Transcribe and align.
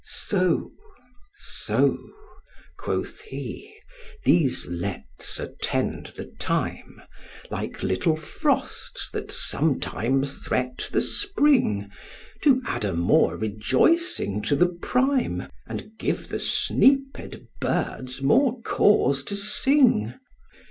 'So, 0.03 0.71
so,' 1.35 1.99
quoth 2.75 3.21
he, 3.21 3.71
'these 4.25 4.67
lets 4.67 5.39
attend 5.39 6.07
the 6.17 6.25
time, 6.39 7.03
Like 7.51 7.83
little 7.83 8.17
frosts 8.17 9.11
that 9.13 9.31
sometime 9.31 10.23
threat 10.23 10.89
the 10.91 11.01
spring. 11.01 11.91
To 12.41 12.63
add 12.65 12.83
a 12.83 12.93
more 12.95 13.37
rejoicing 13.37 14.41
to 14.41 14.55
the 14.55 14.69
prime, 14.69 15.47
And 15.67 15.91
give 15.99 16.29
the 16.29 16.39
sneaped 16.39 17.37
birds 17.59 18.23
more 18.23 18.59
cause 18.63 19.21
to 19.25 19.35
sing. 19.35 20.15